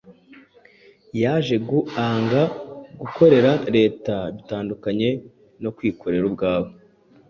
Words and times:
Naje 1.19 1.55
guanga 1.67 2.41
gukorera 3.01 3.51
reta 3.77 4.15
bitandukanye 4.35 5.09
no 5.63 5.69
kwikorera 5.75 6.25
ubwawe 6.29 6.69